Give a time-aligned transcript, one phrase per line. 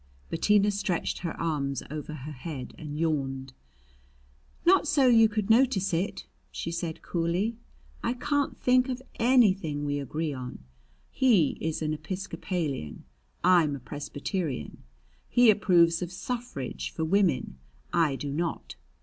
[0.31, 3.53] Bettina stretched her arms over her head and yawned.
[4.65, 7.55] "Not so you could notice it," she said coolly.
[8.03, 10.57] "I can't thick of anything we agree on.
[11.11, 13.03] He is an Episcopalian;
[13.43, 14.81] I'm a Presbyterian.
[15.29, 17.59] He approves of suffrage for women;
[17.93, 18.73] I do not.